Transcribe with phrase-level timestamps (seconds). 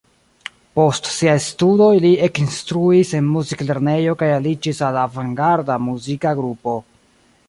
[0.77, 6.75] Post siaj studoj li ekinstruis en muziklernejo kaj aliĝis al avangarda muzika grupo.